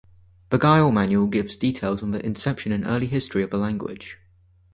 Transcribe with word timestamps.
The 0.49 0.57
Guile 0.57 0.91
manual 0.91 1.27
gives 1.27 1.55
details 1.55 2.01
of 2.01 2.11
the 2.11 2.25
inception 2.25 2.71
and 2.71 2.87
early 2.87 3.05
history 3.05 3.43
of 3.43 3.51
the 3.51 3.59
language. 3.59 4.17